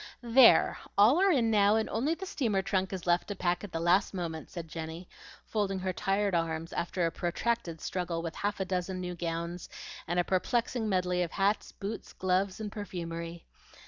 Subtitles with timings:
[0.23, 0.79] "There!
[0.97, 3.79] All are in now, and only the steamer trunk is left to pack at the
[3.79, 5.07] last moment," said Jenny,
[5.45, 9.69] folding her tired arms after a protracted struggle with half a dozen new gowns,
[10.07, 13.45] and a perplexing medley of hats, boots, gloves, and perfumery.